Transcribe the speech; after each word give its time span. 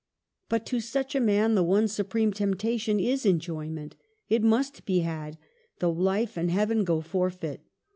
But 0.49 0.65
to 0.65 0.79
such 0.79 1.13
a 1.13 1.19
man 1.19 1.53
the 1.53 1.61
one 1.61 1.87
supreme 1.87 2.33
temptation 2.33 2.99
is 2.99 3.23
enjoyment: 3.23 3.95
it 4.29 4.41
must 4.41 4.83
be 4.83 5.01
had, 5.01 5.37
though 5.77 5.91
life 5.91 6.37
and 6.37 6.49
heaven 6.49 6.83
go 6.83 7.01
forfeit. 7.01 7.61